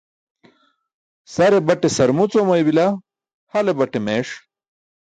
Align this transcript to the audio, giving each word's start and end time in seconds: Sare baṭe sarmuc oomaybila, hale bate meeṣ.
Sare 1.33 1.59
baṭe 1.67 1.87
sarmuc 1.95 2.33
oomaybila, 2.41 2.85
hale 3.51 3.71
bate 3.77 3.99
meeṣ. 4.05 4.29